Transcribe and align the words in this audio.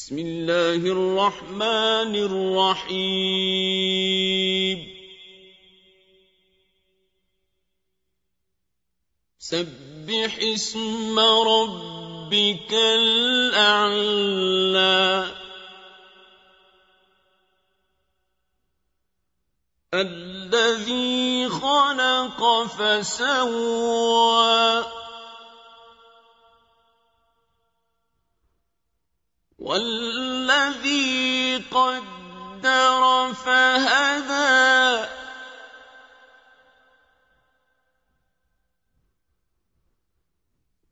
بسم 0.00 0.18
الله 0.18 0.76
الرحمن 0.76 2.14
الرحيم. 2.80 4.78
سبح 9.38 10.38
اسم 10.54 11.20
ربك 11.20 12.72
الأعلى. 12.72 15.26
الذي 19.94 21.48
خلق 21.48 22.62
فسوى 22.62 24.69
والذي 29.70 31.56
قدر 31.70 33.32
فهدى. 33.34 35.06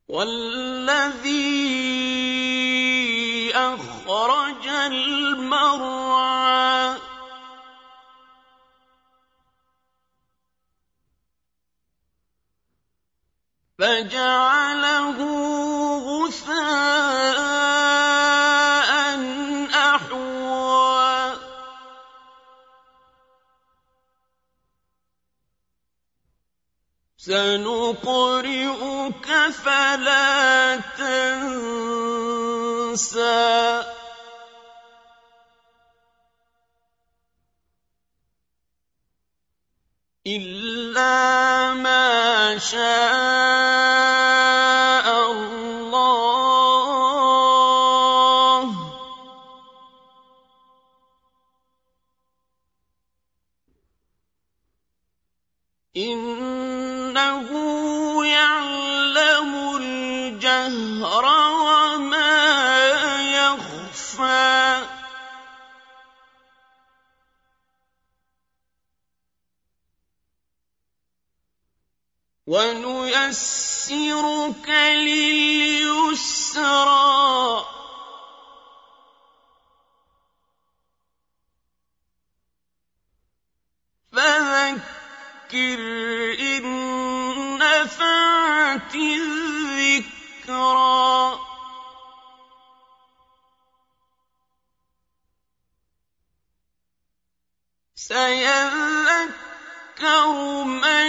والذي 0.07 1.49
أخرج 3.55 4.67
المرعى. 4.67 5.99
فجعله 13.79 15.68
سنقرئك 27.19 28.47
فلا 29.51 30.79
تنسى. 30.95 32.19
إلا 40.27 41.73
ما 41.73 42.57
شاء 42.57 42.79
الله. 45.31 45.69
إنه 57.09 57.49
يعلم 58.25 59.77
الجهر 59.77 61.25
وما 61.65 62.79
يخفى. 63.19 64.85
ونيسرك 72.47 74.69
لليسرى. 74.69 76.09
فذكر 84.11 86.18
سيذكر 98.07 99.33
من 100.63 101.07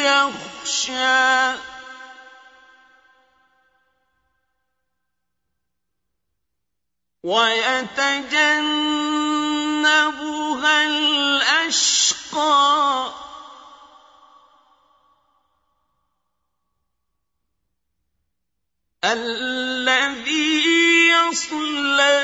يخشى. 0.00 1.56
ويتجنبها 7.22 8.06
الأشقى. 10.86 12.06
الذي 19.04 20.62
يصلى 21.08 22.15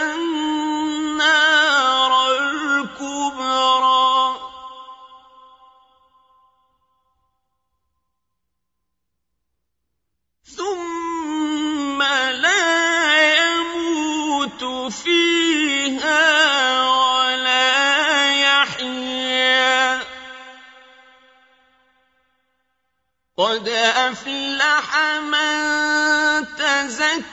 قد 23.43 23.69
أفلح 23.69 24.97
من 25.19 26.47
تزكى. 26.57 27.31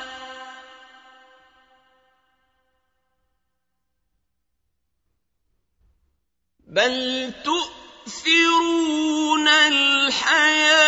بل 6.67 7.33
تؤثرون 7.45 8.67
الحياة 9.47 10.84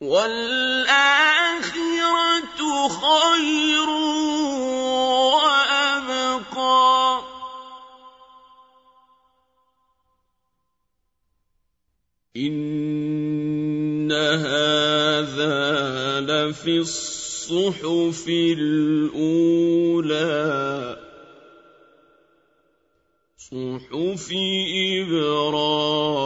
والآخرة 0.00 1.78
خير 2.88 3.88
وأبقى. 5.34 7.22
إن 12.36 14.12
هذا 14.12 15.50
لفي 16.20 16.78
الصحف 16.78 18.28
الأولى. 18.28 19.48
صحف 23.38 24.32
إبراهيم 25.02 26.18